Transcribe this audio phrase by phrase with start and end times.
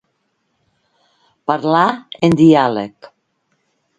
[1.51, 1.83] Parlar
[2.27, 3.13] en diàleg.